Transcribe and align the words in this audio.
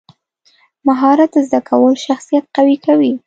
مهارت 0.87 1.31
زده 1.47 1.59
کول 1.69 1.95
شخصیت 2.05 2.45
قوي 2.55 2.77
کوي. 2.85 3.11